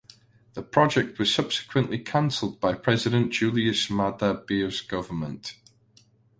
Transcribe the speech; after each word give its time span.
The 0.55 0.63
project 0.63 1.19
was 1.19 1.31
subsequently 1.31 1.99
cancelled 1.99 2.59
by 2.59 2.73
President 2.73 3.31
Julius 3.31 3.85
Maada 3.89 4.33
Bios 4.47 4.81
government. 4.81 5.55